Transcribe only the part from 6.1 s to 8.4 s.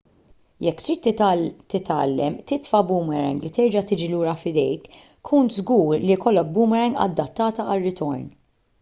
jkollok boomerang adattata għar-ritorn